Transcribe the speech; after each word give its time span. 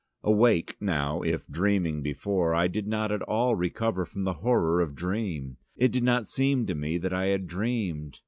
Awake, 0.23 0.77
now, 0.79 1.21
if 1.21 1.45
dreaming 1.47 2.01
before, 2.01 2.55
I 2.55 2.67
did 2.67 2.87
not 2.87 3.11
at 3.11 3.21
all 3.21 3.53
recover 3.55 4.03
from 4.03 4.23
the 4.23 4.33
horror 4.41 4.81
of 4.81 4.95
dream: 4.95 5.57
it 5.77 5.91
did 5.91 6.01
not 6.03 6.25
seem 6.25 6.65
to 6.65 6.73
me 6.73 6.97
that 6.97 7.13
I 7.13 7.25
had 7.25 7.45
dreamed. 7.45 8.19